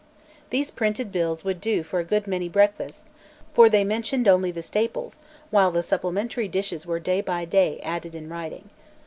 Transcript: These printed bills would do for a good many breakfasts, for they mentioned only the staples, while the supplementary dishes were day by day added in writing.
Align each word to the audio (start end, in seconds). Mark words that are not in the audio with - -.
These 0.49 0.71
printed 0.71 1.11
bills 1.11 1.43
would 1.43 1.61
do 1.61 1.83
for 1.83 1.99
a 1.99 2.03
good 2.03 2.25
many 2.25 2.49
breakfasts, 2.49 3.05
for 3.53 3.69
they 3.69 3.83
mentioned 3.83 4.27
only 4.27 4.49
the 4.49 4.63
staples, 4.63 5.19
while 5.51 5.69
the 5.69 5.83
supplementary 5.83 6.47
dishes 6.47 6.87
were 6.87 6.99
day 6.99 7.21
by 7.21 7.45
day 7.45 7.79
added 7.83 8.15
in 8.15 8.27
writing. 8.27 8.71